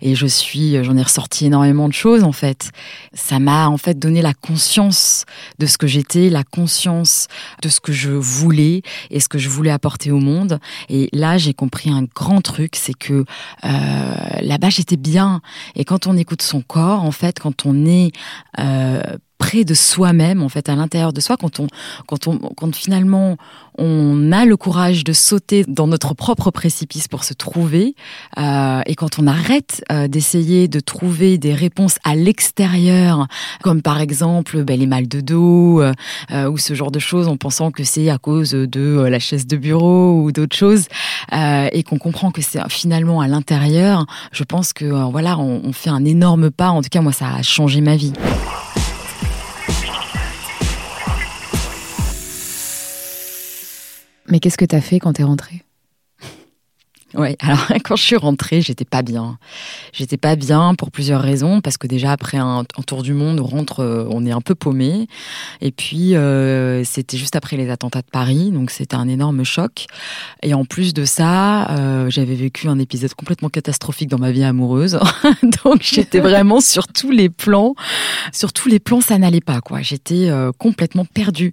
Et 0.00 0.14
je 0.14 0.26
suis, 0.26 0.82
j'en 0.82 0.96
ai 0.96 1.02
ressorti 1.02 1.46
énormément 1.46 1.88
de 1.88 1.92
choses, 1.92 2.24
en 2.24 2.32
fait. 2.32 2.70
Ça 3.12 3.38
m'a, 3.38 3.68
en 3.68 3.76
fait, 3.76 3.98
donné 3.98 4.22
la 4.22 4.34
conscience 4.34 5.24
de 5.58 5.66
ce 5.66 5.78
que 5.78 5.86
j'étais, 5.86 6.30
la 6.30 6.44
conscience 6.44 7.28
de 7.62 7.68
ce 7.68 7.80
que 7.80 7.92
je 7.92 8.10
voulais 8.10 8.82
et 9.10 9.20
ce 9.20 9.28
que 9.28 9.38
je 9.38 9.48
voulais 9.48 9.70
apporter 9.70 10.10
au 10.10 10.20
monde. 10.20 10.58
Et 10.88 11.08
là, 11.12 11.38
j'ai 11.38 11.54
compris 11.54 11.90
un 11.90 12.04
grand 12.14 12.40
truc, 12.40 12.76
c'est 12.76 12.94
que 12.94 13.24
euh, 13.64 14.14
là-bas, 14.40 14.70
j'étais 14.70 14.96
bien. 14.96 15.40
Et 15.74 15.84
quand 15.84 16.06
on 16.06 16.16
écoute 16.16 16.42
son 16.42 16.60
corps, 16.60 17.02
en 17.02 17.12
fait, 17.12 17.38
quand 17.38 17.66
on 17.66 17.86
est 17.86 18.12
euh, 18.58 19.02
près 19.38 19.64
de 19.64 19.74
soi-même, 19.74 20.42
en 20.42 20.48
fait, 20.48 20.68
à 20.68 20.74
l'intérieur 20.74 21.12
de 21.12 21.20
soi, 21.20 21.36
quand 21.36 21.60
on, 21.60 21.68
quand 22.06 22.26
on, 22.26 22.38
quand 22.38 22.74
finalement 22.74 23.36
on 23.80 24.32
a 24.32 24.44
le 24.44 24.56
courage 24.56 25.04
de 25.04 25.12
sauter 25.12 25.64
dans 25.68 25.86
notre 25.86 26.12
propre 26.12 26.50
précipice 26.50 27.06
pour 27.06 27.22
se 27.22 27.32
trouver, 27.32 27.94
euh, 28.36 28.80
et 28.86 28.96
quand 28.96 29.20
on 29.20 29.26
arrête 29.28 29.84
euh, 29.92 30.08
d'essayer 30.08 30.66
de 30.66 30.80
trouver 30.80 31.38
des 31.38 31.54
réponses 31.54 31.98
à 32.04 32.16
l'extérieur, 32.16 33.28
comme 33.62 33.80
par 33.80 34.00
exemple 34.00 34.64
ben, 34.64 34.78
les 34.78 34.86
mal 34.86 35.06
de 35.06 35.20
dos 35.20 35.80
euh, 35.80 35.92
euh, 36.32 36.50
ou 36.50 36.58
ce 36.58 36.74
genre 36.74 36.90
de 36.90 36.98
choses, 36.98 37.28
en 37.28 37.36
pensant 37.36 37.70
que 37.70 37.84
c'est 37.84 38.10
à 38.10 38.18
cause 38.18 38.50
de 38.50 38.80
euh, 38.80 39.08
la 39.08 39.20
chaise 39.20 39.46
de 39.46 39.56
bureau 39.56 40.20
ou 40.22 40.32
d'autres 40.32 40.56
choses, 40.56 40.86
euh, 41.32 41.68
et 41.72 41.84
qu'on 41.84 41.98
comprend 41.98 42.32
que 42.32 42.42
c'est 42.42 42.58
finalement 42.68 43.20
à 43.20 43.28
l'intérieur, 43.28 44.06
je 44.32 44.42
pense 44.42 44.72
que 44.72 44.86
voilà, 45.10 45.38
on, 45.38 45.62
on 45.64 45.72
fait 45.72 45.90
un 45.90 46.04
énorme 46.04 46.50
pas. 46.50 46.70
En 46.70 46.82
tout 46.82 46.88
cas, 46.90 47.00
moi, 47.00 47.12
ça 47.12 47.28
a 47.34 47.42
changé 47.42 47.80
ma 47.80 47.94
vie. 47.94 48.12
Mais 54.30 54.40
qu'est-ce 54.40 54.58
que 54.58 54.64
t'as 54.64 54.80
fait 54.80 54.98
quand 54.98 55.14
t'es 55.14 55.22
rentrée? 55.22 55.62
Ouais, 57.14 57.36
alors 57.40 57.66
quand 57.84 57.96
je 57.96 58.02
suis 58.02 58.16
rentrée, 58.16 58.60
j'étais 58.60 58.84
pas 58.84 59.02
bien. 59.02 59.38
J'étais 59.92 60.18
pas 60.18 60.36
bien 60.36 60.74
pour 60.74 60.90
plusieurs 60.90 61.22
raisons, 61.22 61.60
parce 61.60 61.78
que 61.78 61.86
déjà 61.86 62.12
après 62.12 62.36
un, 62.36 62.64
tour 62.86 63.02
du 63.02 63.14
monde, 63.14 63.40
on 63.40 63.46
rentre, 63.46 63.80
euh, 63.80 64.06
on 64.10 64.26
est 64.26 64.30
un 64.30 64.40
peu 64.40 64.54
paumé. 64.54 65.08
Et 65.60 65.70
puis 65.70 66.14
euh, 66.14 66.84
c'était 66.84 67.16
juste 67.16 67.36
après 67.36 67.56
les 67.56 67.70
attentats 67.70 68.02
de 68.02 68.10
Paris, 68.10 68.50
donc 68.50 68.70
c'était 68.70 68.96
un 68.96 69.08
énorme 69.08 69.44
choc. 69.44 69.86
Et 70.42 70.52
en 70.52 70.64
plus 70.64 70.92
de 70.92 71.04
ça, 71.04 71.70
euh, 71.70 72.10
j'avais 72.10 72.34
vécu 72.34 72.68
un 72.68 72.78
épisode 72.78 73.14
complètement 73.14 73.48
catastrophique 73.48 74.10
dans 74.10 74.18
ma 74.18 74.30
vie 74.30 74.44
amoureuse, 74.44 74.98
donc 75.64 75.82
j'étais 75.82 76.20
vraiment 76.28 76.60
sur 76.60 76.86
tous 76.88 77.10
les 77.10 77.30
plans, 77.30 77.74
sur 78.32 78.52
tous 78.52 78.68
les 78.68 78.80
plans, 78.80 79.00
ça 79.00 79.18
n'allait 79.18 79.40
pas 79.40 79.60
quoi. 79.60 79.80
J'étais 79.80 80.28
euh, 80.28 80.52
complètement 80.56 81.06
perdue. 81.06 81.52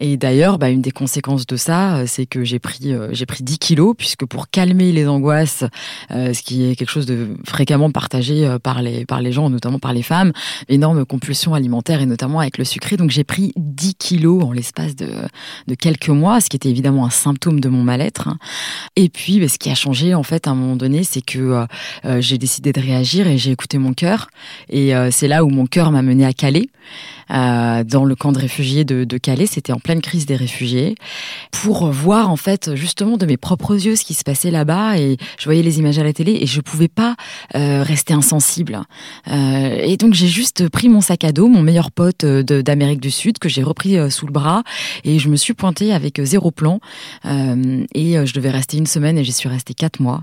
Et 0.00 0.16
d'ailleurs, 0.16 0.58
bah, 0.58 0.70
une 0.70 0.82
des 0.82 0.90
conséquences 0.90 1.46
de 1.46 1.56
ça, 1.56 2.06
c'est 2.06 2.26
que 2.26 2.42
j'ai 2.42 2.58
pris 2.58 2.94
j'ai 3.10 3.26
pris 3.26 3.42
10 3.42 3.58
kilos, 3.58 3.94
puisque 3.96 4.26
pour 4.26 4.48
calmer 4.48 4.92
les 4.96 5.06
angoisses, 5.06 5.64
euh, 6.10 6.34
ce 6.34 6.42
qui 6.42 6.64
est 6.64 6.74
quelque 6.74 6.90
chose 6.90 7.06
de 7.06 7.28
fréquemment 7.44 7.90
partagé 7.90 8.46
euh, 8.46 8.58
par 8.58 8.82
les, 8.82 9.06
par 9.06 9.20
les 9.20 9.30
gens, 9.30 9.48
notamment 9.48 9.78
par 9.78 9.92
les 9.92 10.02
femmes, 10.02 10.32
énorme 10.68 11.04
compulsion 11.04 11.54
alimentaire 11.54 12.00
et 12.00 12.06
notamment 12.06 12.40
avec 12.40 12.58
le 12.58 12.64
sucré. 12.64 12.96
Donc 12.96 13.10
j'ai 13.10 13.22
pris 13.22 13.52
10 13.56 13.94
kilos 13.94 14.42
en 14.42 14.52
l'espace 14.52 14.96
de, 14.96 15.08
de 15.68 15.74
quelques 15.74 16.08
mois, 16.08 16.40
ce 16.40 16.48
qui 16.48 16.56
était 16.56 16.70
évidemment 16.70 17.06
un 17.06 17.10
symptôme 17.10 17.60
de 17.60 17.68
mon 17.68 17.84
mal-être. 17.84 18.28
Et 18.96 19.08
puis, 19.08 19.38
bah, 19.38 19.48
ce 19.48 19.58
qui 19.58 19.70
a 19.70 19.74
changé 19.74 20.14
en 20.14 20.24
fait 20.24 20.48
à 20.48 20.50
un 20.50 20.54
moment 20.54 20.76
donné, 20.76 21.04
c'est 21.04 21.22
que 21.22 21.66
euh, 22.04 22.20
j'ai 22.20 22.38
décidé 22.38 22.72
de 22.72 22.80
réagir 22.80 23.28
et 23.28 23.38
j'ai 23.38 23.52
écouté 23.52 23.78
mon 23.78 23.92
cœur. 23.92 24.28
Et 24.68 24.92
c'est 25.10 25.28
là 25.28 25.44
où 25.44 25.48
mon 25.48 25.66
cœur 25.66 25.90
m'a 25.92 26.02
mené 26.02 26.24
à 26.24 26.32
Calais. 26.32 26.68
Euh, 27.32 27.82
dans 27.82 28.04
le 28.04 28.14
camp 28.14 28.30
de 28.30 28.38
réfugiés 28.38 28.84
de, 28.84 29.02
de 29.02 29.18
Calais. 29.18 29.46
C'était 29.46 29.72
en 29.72 29.80
pleine 29.80 30.00
crise 30.00 30.26
des 30.26 30.36
réfugiés 30.36 30.94
pour 31.50 31.90
voir 31.90 32.30
en 32.30 32.36
fait 32.36 32.76
justement 32.76 33.16
de 33.16 33.26
mes 33.26 33.36
propres 33.36 33.74
yeux 33.74 33.96
ce 33.96 34.04
qui 34.04 34.14
se 34.14 34.22
passait 34.22 34.52
là-bas 34.52 34.96
et 34.96 35.16
je 35.36 35.44
voyais 35.44 35.62
les 35.62 35.80
images 35.80 35.98
à 35.98 36.04
la 36.04 36.12
télé 36.12 36.38
et 36.40 36.46
je 36.46 36.60
pouvais 36.60 36.86
pas 36.86 37.16
euh, 37.56 37.82
rester 37.82 38.14
insensible. 38.14 38.80
Euh, 39.28 39.76
et 39.82 39.96
donc 39.96 40.14
j'ai 40.14 40.28
juste 40.28 40.68
pris 40.68 40.88
mon 40.88 41.00
sac 41.00 41.24
à 41.24 41.32
dos, 41.32 41.48
mon 41.48 41.62
meilleur 41.62 41.90
pote 41.90 42.24
d'Amérique 42.24 43.00
du 43.00 43.10
Sud 43.10 43.38
que 43.38 43.48
j'ai 43.48 43.64
repris 43.64 43.98
sous 44.10 44.26
le 44.26 44.32
bras 44.32 44.62
et 45.02 45.18
je 45.18 45.28
me 45.28 45.36
suis 45.36 45.54
pointée 45.54 45.92
avec 45.92 46.20
zéro 46.22 46.52
plan 46.52 46.78
et 47.24 48.24
je 48.24 48.34
devais 48.34 48.50
rester 48.50 48.76
une 48.76 48.86
semaine 48.86 49.18
et 49.18 49.24
j'y 49.24 49.32
suis 49.32 49.48
restée 49.48 49.74
quatre 49.74 49.98
mois. 49.98 50.22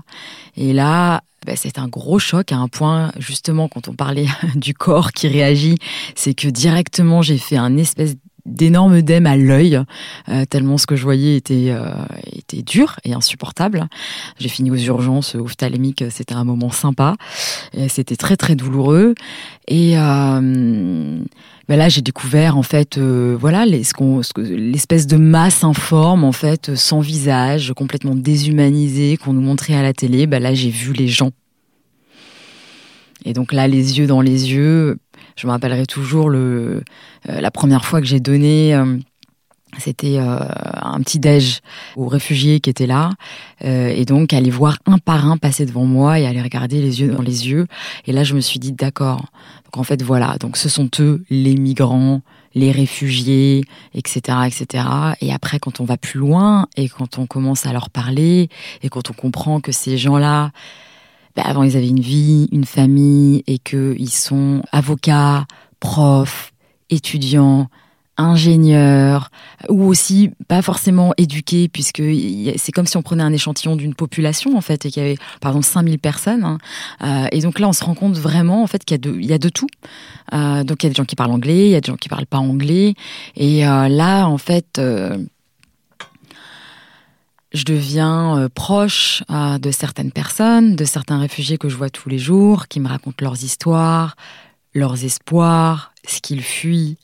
Et 0.56 0.72
là, 0.72 1.22
bah, 1.44 1.52
c'est 1.56 1.78
un 1.78 1.88
gros 1.88 2.18
choc 2.18 2.52
à 2.52 2.56
un 2.56 2.68
point, 2.68 3.12
justement, 3.18 3.68
quand 3.68 3.88
on 3.88 3.94
parlait 3.94 4.26
du 4.54 4.74
corps 4.74 5.12
qui 5.12 5.28
réagit, 5.28 5.76
c'est 6.14 6.34
que 6.34 6.48
directement 6.48 7.22
j'ai 7.22 7.38
fait 7.38 7.56
un 7.56 7.76
espèce 7.76 8.16
d'énormes 8.46 9.00
dèmes 9.02 9.26
à 9.26 9.36
l'œil, 9.36 9.80
euh, 10.28 10.44
tellement 10.44 10.76
ce 10.76 10.86
que 10.86 10.96
je 10.96 11.02
voyais 11.02 11.36
était, 11.36 11.68
euh, 11.70 11.94
était 12.54 12.62
dur 12.62 12.96
et 13.04 13.12
insupportable. 13.12 13.86
J'ai 14.38 14.48
fini 14.48 14.70
aux 14.70 14.76
urgences 14.76 15.34
ophtalmiques, 15.34 16.04
c'était 16.10 16.34
un 16.34 16.44
moment 16.44 16.70
sympa, 16.70 17.14
c'était 17.88 18.16
très 18.16 18.36
très 18.36 18.56
douloureux. 18.56 19.14
Et 19.68 19.98
euh, 19.98 21.20
ben 21.68 21.76
là, 21.76 21.88
j'ai 21.88 22.02
découvert 22.02 22.56
en 22.56 22.62
fait, 22.62 22.98
voilà, 22.98 23.64
l'espèce 23.66 25.06
de 25.06 25.16
masse 25.16 25.64
informe 25.64 26.24
en 26.24 26.32
fait, 26.32 26.74
sans 26.74 27.00
visage, 27.00 27.72
complètement 27.74 28.14
déshumanisée 28.14 29.16
qu'on 29.16 29.32
nous 29.32 29.40
montrait 29.40 29.74
à 29.74 29.82
la 29.82 29.92
télé. 29.92 30.26
Ben 30.26 30.42
là, 30.42 30.54
j'ai 30.54 30.70
vu 30.70 30.92
les 30.92 31.08
gens. 31.08 31.30
Et 33.24 33.32
donc 33.32 33.52
là, 33.52 33.66
les 33.68 33.98
yeux 33.98 34.06
dans 34.06 34.20
les 34.20 34.52
yeux, 34.52 34.98
je 35.36 35.46
me 35.46 35.52
rappellerai 35.52 35.86
toujours 35.86 36.30
euh, 36.30 36.80
la 37.24 37.50
première 37.50 37.84
fois 37.84 38.00
que 38.00 38.06
j'ai 38.06 38.20
donné. 38.20 38.78
Euh, 39.74 39.78
c'était 39.78 40.18
euh, 40.18 40.38
un 40.82 41.00
petit 41.00 41.18
déj 41.18 41.60
aux 41.96 42.08
réfugiés 42.08 42.60
qui 42.60 42.70
étaient 42.70 42.86
là, 42.86 43.10
et 43.60 44.04
donc 44.04 44.32
aller 44.32 44.50
voir 44.50 44.78
un 44.86 44.98
par 44.98 45.26
un 45.26 45.36
passer 45.36 45.64
devant 45.64 45.84
moi 45.84 46.18
et 46.18 46.26
aller 46.26 46.42
regarder 46.42 46.80
les 46.80 47.00
yeux 47.00 47.08
dans 47.08 47.22
les 47.22 47.48
yeux. 47.48 47.66
Et 48.06 48.12
là, 48.12 48.24
je 48.24 48.34
me 48.34 48.40
suis 48.40 48.58
dit 48.58 48.72
d'accord. 48.72 49.26
Donc 49.64 49.78
en 49.78 49.84
fait, 49.84 50.02
voilà. 50.02 50.36
Donc 50.38 50.56
ce 50.56 50.68
sont 50.68 50.90
eux, 51.00 51.24
les 51.30 51.56
migrants, 51.56 52.20
les 52.54 52.70
réfugiés, 52.70 53.64
etc., 53.94 54.38
etc. 54.46 54.84
Et 55.20 55.32
après, 55.32 55.58
quand 55.58 55.80
on 55.80 55.84
va 55.84 55.96
plus 55.96 56.18
loin 56.18 56.68
et 56.76 56.88
quand 56.88 57.18
on 57.18 57.26
commence 57.26 57.66
à 57.66 57.72
leur 57.72 57.90
parler 57.90 58.48
et 58.82 58.88
quand 58.88 59.10
on 59.10 59.12
comprend 59.12 59.60
que 59.60 59.72
ces 59.72 59.96
gens-là, 59.96 60.50
bah, 61.36 61.42
avant 61.44 61.64
ils 61.64 61.76
avaient 61.76 61.88
une 61.88 62.00
vie, 62.00 62.48
une 62.52 62.64
famille 62.64 63.42
et 63.46 63.58
qu'ils 63.58 64.10
sont 64.10 64.62
avocats, 64.72 65.46
profs, 65.80 66.52
étudiants, 66.90 67.68
ingénieurs 68.16 69.30
ou 69.68 69.84
aussi 69.84 70.30
pas 70.46 70.62
forcément 70.62 71.12
éduqués 71.16 71.68
puisque 71.68 72.02
c'est 72.56 72.72
comme 72.72 72.86
si 72.86 72.96
on 72.96 73.02
prenait 73.02 73.22
un 73.22 73.32
échantillon 73.32 73.76
d'une 73.76 73.94
population 73.94 74.56
en 74.56 74.60
fait 74.60 74.86
et 74.86 74.90
qu'il 74.90 75.02
y 75.02 75.06
avait 75.06 75.18
par 75.40 75.52
exemple 75.52 75.66
5000 75.66 75.98
personnes 75.98 76.44
hein. 76.44 76.58
euh, 77.02 77.26
et 77.32 77.40
donc 77.40 77.58
là 77.58 77.68
on 77.68 77.72
se 77.72 77.84
rend 77.84 77.94
compte 77.94 78.16
vraiment 78.16 78.62
en 78.62 78.66
fait 78.66 78.84
qu'il 78.84 78.94
y 78.94 79.00
a 79.00 79.12
de, 79.12 79.20
y 79.20 79.32
a 79.32 79.38
de 79.38 79.48
tout 79.48 79.66
euh, 80.32 80.62
donc 80.62 80.82
il 80.82 80.86
y 80.86 80.88
a 80.88 80.90
des 80.90 80.96
gens 80.96 81.04
qui 81.04 81.16
parlent 81.16 81.32
anglais 81.32 81.66
il 81.66 81.70
y 81.70 81.76
a 81.76 81.80
des 81.80 81.90
gens 81.90 81.96
qui 81.96 82.08
parlent 82.08 82.26
pas 82.26 82.38
anglais 82.38 82.94
et 83.36 83.66
euh, 83.66 83.88
là 83.88 84.26
en 84.26 84.38
fait 84.38 84.80
je 87.52 87.64
deviens 87.64 88.48
proche 88.52 89.22
de 89.30 89.70
certaines 89.70 90.10
personnes, 90.10 90.74
de 90.74 90.84
certains 90.84 91.20
réfugiés 91.20 91.56
que 91.56 91.68
je 91.68 91.76
vois 91.76 91.88
tous 91.88 92.08
les 92.08 92.18
jours, 92.18 92.66
qui 92.66 92.80
me 92.80 92.88
racontent 92.88 93.24
leurs 93.24 93.44
histoires, 93.44 94.16
leurs 94.74 95.04
espoirs, 95.04 95.92
ce 96.04 96.20
qu'ils 96.20 96.42
fuient. 96.42 96.96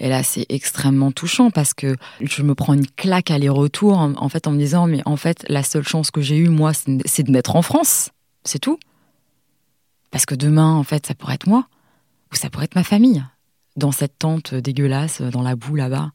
Et 0.00 0.08
là, 0.08 0.22
c'est 0.22 0.46
extrêmement 0.48 1.12
touchant 1.12 1.50
parce 1.50 1.74
que 1.74 1.94
je 2.22 2.42
me 2.42 2.54
prends 2.54 2.72
une 2.72 2.86
claque 2.86 3.30
aller-retour 3.30 3.98
en, 3.98 4.28
fait 4.30 4.46
en 4.46 4.52
me 4.52 4.58
disant 4.58 4.86
mais 4.86 5.02
en 5.04 5.16
fait 5.16 5.44
la 5.48 5.62
seule 5.62 5.86
chance 5.86 6.10
que 6.10 6.22
j'ai 6.22 6.38
eue 6.38 6.48
moi, 6.48 6.72
c'est 7.04 7.22
de 7.22 7.30
naître 7.30 7.54
en 7.54 7.62
France, 7.62 8.10
c'est 8.42 8.58
tout. 8.58 8.78
Parce 10.10 10.26
que 10.26 10.34
demain, 10.34 10.74
en 10.74 10.82
fait, 10.82 11.06
ça 11.06 11.14
pourrait 11.14 11.34
être 11.34 11.46
moi. 11.46 11.68
Ou 12.32 12.36
ça 12.36 12.50
pourrait 12.50 12.64
être 12.64 12.74
ma 12.74 12.82
famille 12.82 13.22
dans 13.76 13.92
cette 13.92 14.18
tente 14.18 14.54
dégueulasse, 14.54 15.22
dans 15.22 15.42
la 15.42 15.56
boue 15.56 15.74
là-bas. 15.74 16.12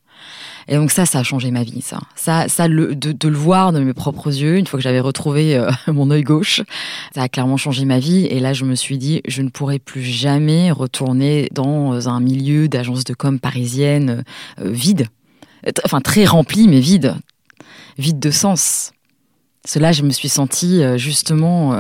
Et 0.68 0.76
donc 0.76 0.92
ça, 0.92 1.06
ça 1.06 1.20
a 1.20 1.24
changé 1.24 1.52
ma 1.52 1.64
vie, 1.64 1.82
ça. 1.82 2.00
Ça, 2.16 2.48
ça 2.48 2.68
le, 2.68 2.96
de, 2.96 3.28
le 3.28 3.36
voir 3.36 3.72
de 3.72 3.80
mes 3.80 3.94
propres 3.94 4.28
yeux, 4.28 4.58
une 4.58 4.68
fois 4.68 4.80
que 4.80 4.84
j'avais 4.84 5.00
retrouvé 5.00 5.56
euh, 5.56 5.72
mon 5.88 6.10
œil 6.12 6.24
gauche, 6.24 6.62
ça 7.14 7.24
a 7.24 7.30
clairement 7.30 7.58
changé 7.58 7.86
ma 7.86 8.00
vie. 8.00 8.26
Et 8.26 8.40
là, 8.40 8.54
je 8.54 8.66
me 8.66 8.76
suis 8.76 8.98
dit, 8.98 9.22
je 9.28 9.42
ne 9.42 9.50
pourrai 9.50 9.80
plus 9.80 10.04
jamais 10.04 10.72
retourner 10.72 11.50
dans 11.52 12.10
un 12.10 12.20
milieu 12.20 12.68
d'agence 12.68 13.04
de 13.04 13.14
com 13.14 13.40
parisienne 13.40 14.24
euh, 14.60 14.72
vide. 14.72 15.08
Enfin, 15.84 16.02
très 16.02 16.26
rempli, 16.26 16.68
mais 16.68 16.80
vide. 16.80 17.16
Vide 17.98 18.20
de 18.20 18.32
sens. 18.32 18.92
Cela, 19.66 19.92
je 19.92 20.04
me 20.04 20.12
suis 20.12 20.30
sentie 20.30 20.84
euh, 20.84 20.98
justement, 20.98 21.76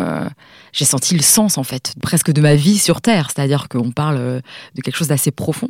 j'ai 0.73 0.85
senti 0.85 1.15
le 1.15 1.21
sens 1.21 1.57
en 1.57 1.63
fait, 1.63 1.93
presque 2.01 2.31
de 2.31 2.41
ma 2.41 2.55
vie 2.55 2.77
sur 2.77 3.01
Terre. 3.01 3.29
C'est-à-dire 3.33 3.69
qu'on 3.69 3.91
parle 3.91 4.41
de 4.75 4.81
quelque 4.81 4.97
chose 4.97 5.09
d'assez 5.09 5.31
profond. 5.31 5.69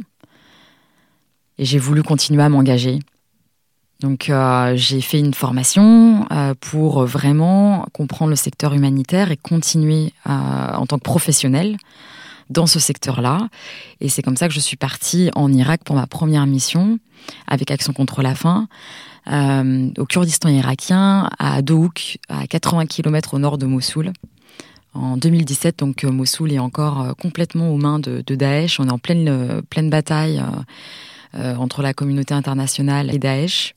Et 1.58 1.66
j'ai 1.66 1.80
voulu 1.80 2.04
continuer 2.04 2.44
à 2.44 2.50
m'engager. 2.50 3.00
Donc 4.02 4.30
euh, 4.30 4.74
j'ai 4.76 5.02
fait 5.02 5.20
une 5.20 5.34
formation 5.34 6.28
euh, 6.32 6.54
pour 6.60 7.06
vraiment 7.06 7.86
comprendre 7.94 8.30
le 8.30 8.36
secteur 8.36 8.74
humanitaire 8.74 9.32
et 9.32 9.38
continuer 9.38 10.12
euh, 10.28 10.32
en 10.74 10.86
tant 10.86 10.98
que 10.98 11.04
professionnel 11.04 11.78
dans 12.50 12.68
ce 12.68 12.80
secteur-là. 12.80 13.48
Et 14.02 14.10
c'est 14.10 14.22
comme 14.22 14.38
ça 14.38 14.48
que 14.48 14.54
je 14.54 14.60
suis 14.60 14.78
partie 14.78 15.32
en 15.36 15.52
Irak 15.52 15.82
pour 15.84 15.96
ma 15.96 16.08
première 16.08 16.46
mission 16.46 17.00
avec 17.48 17.72
Action 17.72 17.94
contre 17.94 18.22
la 18.22 18.36
faim 18.36 18.68
au 19.28 20.06
Kurdistan 20.06 20.50
irakien, 20.50 21.30
à 21.40 21.62
Dohuk, 21.62 22.20
à 22.30 22.48
80 22.48 22.86
km 22.86 23.34
au 23.34 23.40
nord 23.40 23.58
de 23.58 23.66
Mossoul. 23.66 24.12
En 24.94 25.18
2017, 25.18 25.80
donc 25.80 26.04
Mossoul 26.04 26.54
est 26.54 26.60
encore 26.60 27.16
complètement 27.20 27.70
aux 27.70 27.78
mains 27.78 28.00
de, 28.00 28.24
de 28.26 28.36
Daesh. 28.36 28.80
On 28.80 28.88
est 28.88 28.92
en 28.92 28.98
pleine, 28.98 29.62
pleine 29.70 29.90
bataille 29.90 30.42
euh, 31.38 31.54
entre 31.58 31.82
la 31.82 31.94
communauté 31.94 32.34
internationale 32.34 33.14
et 33.14 33.20
Daesh. 33.20 33.74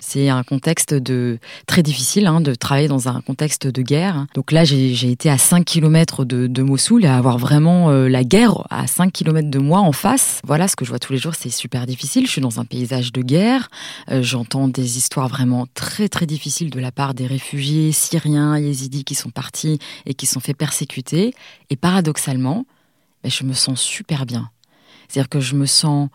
C'est 0.00 0.30
un 0.30 0.42
contexte 0.42 0.94
de 0.94 1.38
très 1.66 1.82
difficile 1.82 2.26
hein, 2.28 2.40
de 2.40 2.54
travailler 2.54 2.88
dans 2.88 3.08
un 3.08 3.20
contexte 3.20 3.66
de 3.66 3.82
guerre. 3.82 4.26
Donc 4.34 4.52
là, 4.52 4.64
j'ai 4.64 5.10
été 5.10 5.28
à 5.28 5.36
5 5.36 5.66
km 5.66 6.24
de, 6.24 6.62
Mossoul 6.62 7.04
et 7.04 7.08
à 7.08 7.18
avoir 7.18 7.36
vraiment 7.36 7.90
euh, 7.90 8.08
la 8.08 8.24
guerre 8.24 8.66
à 8.70 8.86
5 8.86 9.12
km 9.12 9.50
de 9.50 9.58
moi 9.58 9.80
en 9.80 9.92
face. 9.92 10.40
Voilà, 10.44 10.66
ce 10.66 10.76
que 10.76 10.86
je 10.86 10.90
vois 10.90 10.98
tous 10.98 11.12
les 11.12 11.18
jours, 11.18 11.34
c'est 11.34 11.50
super 11.50 11.84
difficile. 11.84 12.26
Je 12.26 12.30
suis 12.30 12.40
dans 12.40 12.58
un 12.58 12.64
paysage 12.64 13.12
de 13.12 13.20
guerre. 13.20 13.68
Euh, 14.10 14.22
j'entends 14.22 14.66
des 14.66 14.96
histoires 14.96 15.28
vraiment 15.28 15.66
très 15.74 16.08
très 16.08 16.24
difficiles 16.24 16.70
de 16.70 16.80
la 16.80 16.90
part 16.90 17.12
des 17.12 17.26
réfugiés 17.26 17.92
syriens, 17.92 18.58
yézidis 18.58 19.04
qui 19.04 19.14
sont 19.14 19.30
partis 19.30 19.78
et 20.06 20.14
qui 20.14 20.24
sont 20.24 20.40
fait 20.40 20.54
persécuter. 20.54 21.34
Et 21.68 21.76
paradoxalement, 21.76 22.64
ben, 23.22 23.30
je 23.30 23.44
me 23.44 23.52
sens 23.52 23.78
super 23.80 24.24
bien. 24.24 24.50
C'est-à-dire 25.08 25.28
que 25.28 25.40
je 25.40 25.54
me 25.54 25.66
sens 25.66 26.08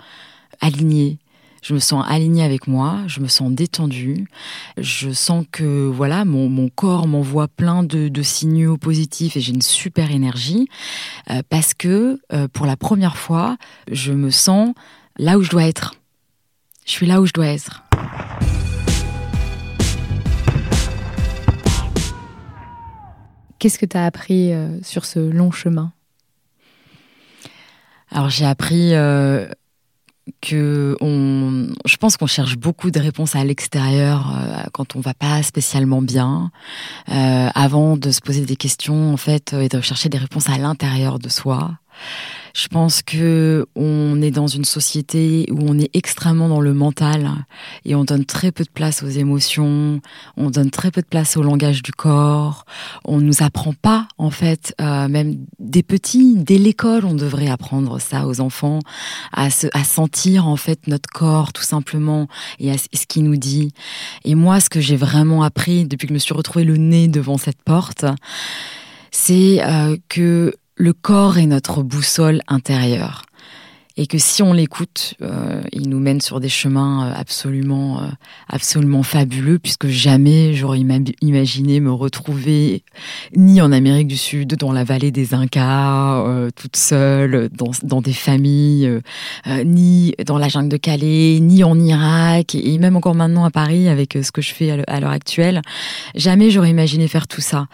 alignée. 0.62 1.20
Je 1.64 1.74
me 1.74 1.80
sens 1.80 2.04
alignée 2.10 2.44
avec 2.44 2.68
moi, 2.68 3.04
je 3.08 3.22
me 3.22 3.30
sens 3.30 3.50
détendue, 3.50 4.28
je 4.78 5.12
sens 5.12 5.46
que 5.50 5.88
voilà 5.88 6.26
mon, 6.26 6.50
mon 6.50 6.68
corps 6.68 7.08
m'envoie 7.08 7.48
plein 7.48 7.84
de, 7.84 8.10
de, 8.10 8.22
signaux 8.22 8.76
positifs 8.76 9.38
et 9.38 9.40
j'ai 9.40 9.54
une 9.54 9.62
super 9.62 10.12
énergie 10.12 10.68
euh, 11.30 11.42
parce 11.50 11.74
que 11.74 12.20
euh, 12.34 12.50
pour 12.50 12.66
la 12.66 12.76
première 12.76 13.16
fois, 13.16 13.56
je 13.90 14.12
me 14.12 14.30
sens 14.30 14.74
là 15.18 15.38
où 15.38 15.42
je 15.42 15.52
dois 15.52 15.64
être. 15.64 15.96
Je 16.86 16.92
suis 16.92 17.06
là 17.06 17.22
où 17.22 17.26
je 17.26 17.32
dois 17.32 17.48
être. 17.48 17.82
Qu'est-ce 23.60 23.80
que 23.80 23.86
tu 23.86 23.96
as 23.96 24.04
appris 24.04 24.52
euh, 24.52 24.82
sur 24.82 25.06
ce 25.06 25.20
long 25.20 25.52
chemin? 25.52 25.94
Alors 28.12 28.30
j'ai 28.30 28.46
appris 28.46 28.94
que 30.42 30.96
on, 31.02 31.68
je 31.86 31.98
pense 31.98 32.18
qu'on 32.18 32.28
cherche 32.28 32.58
beaucoup 32.58 32.92
de 32.92 33.00
réponses 33.00 33.36
à 33.36 33.44
l'extérieur 33.44 34.34
euh, 34.36 34.64
quand 34.72 34.96
on 34.96 35.00
va 35.00 35.14
pas 35.14 35.44
spécialement 35.44 36.02
bien, 36.02 36.52
euh, 37.10 37.50
avant 37.54 37.98
de 37.98 38.12
se 38.12 38.22
poser 38.22 38.46
des 38.46 38.56
questions 38.56 39.14
en 39.14 39.18
fait 39.18 39.54
et 39.54 39.70
de 39.70 39.82
chercher 39.82 40.10
des 40.10 40.18
réponses 40.18 40.50
à 40.50 40.58
l'intérieur 40.58 41.20
de 41.20 41.30
soi. 41.30 41.72
Je 42.54 42.68
pense 42.68 43.02
que 43.02 43.66
on 43.76 44.22
est 44.22 44.30
dans 44.30 44.46
une 44.46 44.64
société 44.64 45.48
où 45.52 45.58
on 45.62 45.80
est 45.80 45.90
extrêmement 45.96 46.48
dans 46.48 46.62
le 46.62 46.76
mental 46.76 47.32
et 47.84 47.96
on 47.96 48.04
donne 48.04 48.26
très 48.26 48.52
peu 48.52 48.64
de 48.64 48.70
place 48.70 49.02
aux 49.02 49.10
émotions, 49.10 50.02
on 50.38 50.52
donne 50.52 50.70
très 50.70 50.92
peu 50.92 51.02
de 51.02 51.08
place 51.08 51.36
au 51.36 51.42
langage 51.42 51.82
du 51.82 51.92
corps. 51.92 52.66
On 53.06 53.20
nous 53.20 53.42
apprend 53.42 53.74
pas 53.74 54.08
en 54.20 54.30
fait, 54.30 54.76
euh, 54.80 55.08
même 55.08 55.38
des 55.58 55.82
petits, 55.82 56.36
dès 56.38 56.60
l'école, 56.60 57.06
on 57.06 57.16
devrait 57.16 57.50
apprendre 57.50 58.00
ça 58.00 58.28
aux 58.28 58.40
enfants, 58.40 58.80
à, 59.32 59.50
se, 59.50 59.66
à 59.74 59.84
sentir 59.84 60.48
en 60.48 60.56
fait 60.56 60.86
notre 60.86 61.10
corps 61.10 61.54
tout 61.54 61.64
simplement 61.64 62.28
et 62.60 62.72
à 62.72 62.78
ce 62.78 63.08
qu'il 63.08 63.24
nous 63.24 63.38
dit. 63.38 63.72
Et 64.26 64.36
moi, 64.36 64.60
ce 64.60 64.70
que 64.70 64.80
j'ai 64.80 64.96
vraiment 64.96 65.42
appris 65.42 65.86
depuis 65.86 66.06
que 66.06 66.12
je 66.12 66.14
me 66.14 66.20
suis 66.20 66.36
retrouvée 66.36 66.66
le 66.66 66.78
nez 66.78 67.08
devant 67.08 67.40
cette 67.40 67.64
porte, 67.64 68.06
c'est 69.10 69.64
euh, 69.64 69.98
que 70.08 70.54
le 70.84 70.92
corps 70.92 71.38
est 71.38 71.46
notre 71.46 71.82
boussole 71.82 72.42
intérieure 72.50 73.24
et 73.96 74.08
que 74.08 74.18
si 74.18 74.42
on 74.42 74.54
l'écoute, 74.54 75.14
euh, 75.22 75.62
il 75.72 75.88
nous 75.88 76.00
mène 76.00 76.20
sur 76.20 76.40
des 76.40 76.50
chemins 76.50 77.08
euh, 77.08 77.14
absolument, 77.16 78.02
euh, 78.02 78.08
absolument 78.50 79.04
fabuleux, 79.04 79.60
puisque 79.60 79.88
jamais 79.88 80.56
j'aurais 80.56 80.80
imaginé 81.22 81.80
me 81.80 81.92
retrouver 81.92 82.84
ni 83.36 83.62
en 83.62 83.72
Amérique 83.72 84.08
du 84.08 84.18
Sud, 84.18 84.56
dans 84.56 84.72
la 84.72 84.84
vallée 84.84 85.12
des 85.12 85.34
Incas, 85.34 86.50
toute 86.56 86.76
seule, 86.76 87.50
dans, 87.50 87.72
dans 87.84 88.02
des 88.02 88.14
familles, 88.14 89.00
ni 89.64 90.16
dans 90.26 90.40
la 90.40 90.50
jungle 90.50 90.70
de 90.70 90.78
Calais, 90.78 91.38
ni 91.40 91.64
en 91.64 91.80
Irak, 91.80 92.56
et 92.56 92.78
même 92.80 92.96
encore 92.96 93.16
maintenant 93.16 93.46
à 93.46 93.52
Paris 93.52 93.88
avec 93.88 94.18
ce 94.22 94.32
que 94.32 94.42
je 94.42 94.54
fais 94.54 94.72
à 94.88 95.00
l'heure 95.00 95.12
actuelle. 95.12 95.62
Jamais 96.16 96.50
j'aurais 96.50 96.72
imaginé 96.72 97.08
faire 97.08 97.28
tout 97.28 97.42
ça. 97.42 97.68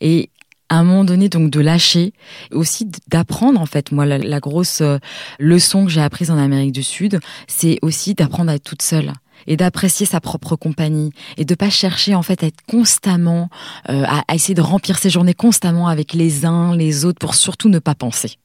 Et 0.00 0.30
à 0.68 0.78
un 0.78 0.84
moment 0.84 1.04
donné 1.04 1.28
donc 1.28 1.50
de 1.50 1.60
lâcher, 1.60 2.12
aussi 2.52 2.88
d'apprendre 3.08 3.60
en 3.60 3.66
fait. 3.66 3.92
Moi, 3.92 4.06
la, 4.06 4.40
grosse 4.40 4.80
euh, 4.80 4.98
leçon 5.38 5.84
que 5.84 5.90
j'ai 5.90 6.00
apprise 6.00 6.30
en 6.30 6.38
Amérique 6.38 6.72
du 6.72 6.82
Sud, 6.82 7.20
c'est 7.46 7.78
aussi 7.82 8.14
d'apprendre 8.14 8.50
à 8.50 8.54
être 8.54 8.64
toute 8.64 8.82
seule 8.82 9.12
et 9.46 9.56
d'apprécier 9.56 10.06
sa 10.06 10.20
propre 10.20 10.56
compagnie 10.56 11.10
et 11.36 11.44
de 11.44 11.54
pas 11.54 11.70
chercher 11.70 12.14
en 12.14 12.22
fait 12.22 12.42
à 12.42 12.46
être 12.46 12.62
constamment 12.68 13.48
euh, 13.90 14.04
à, 14.06 14.34
essayer 14.34 14.54
de 14.54 14.62
remplir 14.62 14.98
ses 14.98 15.10
journées 15.10 15.34
constamment 15.34 15.88
avec 15.88 16.14
les 16.14 16.44
uns 16.46 16.74
les 16.74 17.04
autres 17.04 17.18
pour 17.18 17.34
surtout 17.34 17.68
ne 17.68 17.78
pas 17.78 17.94
penser. 17.94 18.38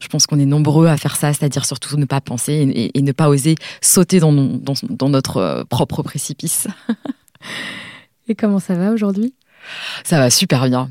Je 0.00 0.08
pense 0.08 0.26
qu'on 0.26 0.38
est 0.38 0.46
nombreux 0.46 0.88
à 0.88 0.96
faire 0.96 1.16
ça, 1.16 1.32
c'est-à-dire 1.32 1.64
surtout 1.64 1.96
ne 1.96 2.04
pas 2.04 2.20
penser 2.20 2.90
et, 2.94 3.02
ne 3.02 3.12
pas 3.12 3.28
oser 3.28 3.54
sauter 3.80 4.20
dans, 4.20 4.32
notre 4.32 5.36
euh, 5.38 5.64
propre 5.64 6.02
précipice. 6.02 6.68
et 8.28 8.34
comment 8.34 8.58
ça 8.60 8.74
va 8.74 8.92
aujourd'hui? 8.92 9.34
Ça 10.04 10.18
va 10.18 10.30
super 10.30 10.68
bien. 10.68 10.90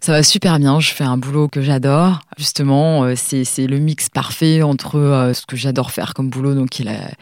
Ça 0.00 0.12
va 0.12 0.22
super 0.22 0.58
bien, 0.60 0.78
je 0.78 0.92
fais 0.92 1.04
un 1.04 1.16
boulot 1.16 1.48
que 1.48 1.60
j'adore. 1.60 2.20
Justement, 2.38 3.04
euh, 3.04 3.14
c'est 3.16 3.66
le 3.66 3.78
mix 3.78 4.08
parfait 4.08 4.62
entre 4.62 4.96
euh, 4.96 5.34
ce 5.34 5.44
que 5.44 5.56
j'adore 5.56 5.90
faire 5.90 6.14
comme 6.14 6.30
boulot, 6.30 6.54
donc 6.54 6.70
qui 6.70 6.82
est 6.82 7.14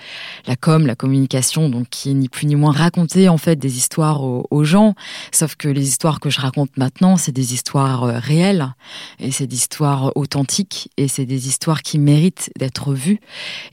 la, 0.46 0.56
com, 0.56 0.86
la 0.86 0.94
communication, 0.94 1.70
donc 1.70 1.88
qui 1.88 2.10
est 2.10 2.14
ni 2.14 2.28
plus 2.28 2.46
ni 2.46 2.54
moins 2.54 2.72
raconter 2.72 3.28
en 3.28 3.38
fait 3.38 3.56
des 3.56 3.78
histoires 3.78 4.22
aux, 4.22 4.64
gens. 4.64 4.94
Sauf 5.32 5.56
que 5.56 5.68
les 5.68 5.88
histoires 5.88 6.20
que 6.20 6.30
je 6.30 6.40
raconte 6.40 6.76
maintenant, 6.76 7.16
c'est 7.16 7.32
des 7.32 7.54
histoires 7.54 8.04
euh, 8.04 8.18
réelles 8.18 8.74
et 9.20 9.30
c'est 9.30 9.46
des 9.46 9.56
histoires 9.56 10.12
authentiques 10.14 10.90
et 10.96 11.08
c'est 11.08 11.26
des 11.26 11.48
histoires 11.48 11.82
qui 11.82 11.98
méritent 11.98 12.50
d'être 12.58 12.92
vues 12.92 13.20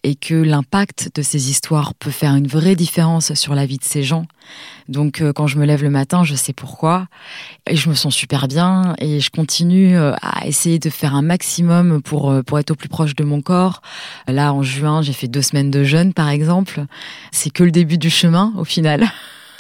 et 0.04 0.16
que 0.16 0.36
l'impact 0.36 1.12
de 1.16 1.22
ces 1.22 1.50
histoires 1.50 1.94
peut 1.94 2.12
faire 2.12 2.36
une 2.36 2.48
vraie 2.48 2.76
différence 2.76 3.34
sur 3.34 3.54
la 3.54 3.66
vie 3.66 3.78
de 3.78 3.84
ces 3.84 4.04
gens. 4.04 4.26
Donc 4.88 5.24
quand 5.36 5.48
je 5.48 5.58
me 5.58 5.66
lève 5.66 5.84
le 5.84 5.90
matin, 5.90 6.24
je 6.24 6.36
sais 6.36 6.54
pourquoi 6.54 7.08
et 7.68 7.76
je 7.76 7.90
me 7.90 7.96
sens 7.96 8.14
super 8.14 8.48
bien 8.48 8.61
et 9.00 9.20
je 9.20 9.30
continue 9.30 9.98
euh, 9.98 10.14
à 10.22 10.46
essayer 10.48 10.80
de 10.80 10.90
faire 10.90 11.16
un 11.16 11.22
maximum 11.22 12.02
pour, 12.02 12.32
euh, 12.32 12.44
pour 12.44 12.60
être 12.60 12.72
au 12.72 12.76
plus 12.76 12.90
proche 12.90 13.16
de 13.16 13.24
mon 13.24 13.42
corps. 13.42 13.82
Là, 14.28 14.54
en 14.54 14.64
juin, 14.64 15.02
j'ai 15.02 15.14
fait 15.14 15.28
deux 15.28 15.42
semaines 15.42 15.72
de 15.72 15.84
jeûne, 15.84 16.14
par 16.14 16.30
exemple. 16.30 16.86
C'est 17.32 17.50
que 17.50 17.64
le 17.64 17.72
début 17.72 17.98
du 17.98 18.10
chemin, 18.10 18.54
au 18.58 18.64
final. 18.64 19.06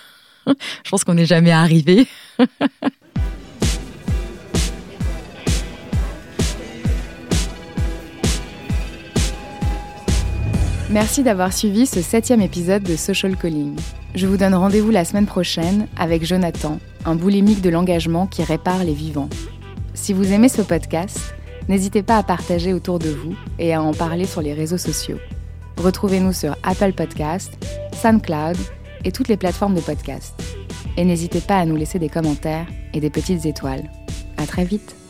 je 0.47 0.89
pense 0.89 1.03
qu'on 1.03 1.15
n'est 1.15 1.25
jamais 1.25 1.51
arrivé. 1.51 2.07
Merci 10.91 11.23
d'avoir 11.23 11.53
suivi 11.53 11.85
ce 11.85 12.01
septième 12.01 12.41
épisode 12.41 12.83
de 12.83 12.97
Social 12.97 13.37
Calling. 13.37 13.77
Je 14.13 14.27
vous 14.27 14.35
donne 14.35 14.53
rendez-vous 14.53 14.91
la 14.91 15.05
semaine 15.05 15.25
prochaine 15.25 15.87
avec 15.95 16.25
Jonathan, 16.25 16.79
un 17.05 17.15
boulimique 17.15 17.61
de 17.61 17.69
l'engagement 17.69 18.27
qui 18.27 18.43
répare 18.43 18.83
les 18.83 18.93
vivants. 18.93 19.29
Si 19.93 20.11
vous 20.11 20.33
aimez 20.33 20.49
ce 20.49 20.61
podcast, 20.61 21.33
n'hésitez 21.69 22.03
pas 22.03 22.17
à 22.17 22.23
partager 22.23 22.73
autour 22.73 22.99
de 22.99 23.07
vous 23.07 23.35
et 23.57 23.73
à 23.73 23.81
en 23.81 23.93
parler 23.93 24.25
sur 24.25 24.41
les 24.41 24.53
réseaux 24.53 24.77
sociaux. 24.77 25.19
Retrouvez-nous 25.77 26.33
sur 26.33 26.57
Apple 26.61 26.91
Podcast, 26.91 27.53
SoundCloud 28.01 28.57
et 29.05 29.13
toutes 29.13 29.29
les 29.29 29.37
plateformes 29.37 29.75
de 29.75 29.81
podcast. 29.81 30.33
Et 30.97 31.05
n'hésitez 31.05 31.39
pas 31.39 31.57
à 31.57 31.65
nous 31.65 31.77
laisser 31.77 31.99
des 31.99 32.09
commentaires 32.09 32.67
et 32.93 32.99
des 32.99 33.09
petites 33.09 33.45
étoiles. 33.45 33.89
À 34.35 34.45
très 34.45 34.65
vite! 34.65 35.00